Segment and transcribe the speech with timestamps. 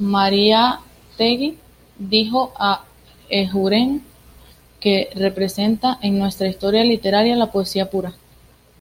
[0.00, 1.56] Mariátegui
[1.98, 2.78] dijo de
[3.40, 4.04] Eguren
[4.80, 8.12] que "representa en nuestra historia literaria la poesía pura".